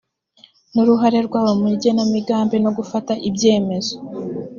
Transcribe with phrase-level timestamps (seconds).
[0.73, 3.95] n uruhare rwabo mu igenamigambi no gufata ibyemezo